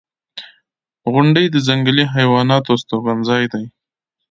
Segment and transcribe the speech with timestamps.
[1.11, 3.65] •غونډۍ د ځنګلي حیواناتو استوګنځای دی.